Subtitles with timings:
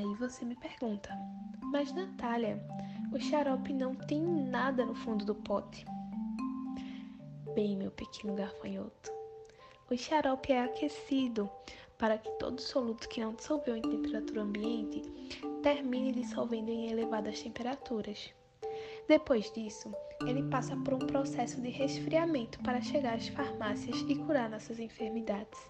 [0.00, 1.10] Aí você me pergunta,
[1.70, 2.58] mas Natália,
[3.12, 5.84] o xarope não tem nada no fundo do pote.
[7.54, 9.12] Bem, meu pequeno garfanhoto,
[9.90, 11.50] o xarope é aquecido
[11.98, 15.02] para que todo soluto que não dissolveu em temperatura ambiente
[15.62, 18.32] termine dissolvendo em elevadas temperaturas.
[19.06, 19.94] Depois disso,
[20.26, 25.60] ele passa por um processo de resfriamento para chegar às farmácias e curar nossas enfermidades.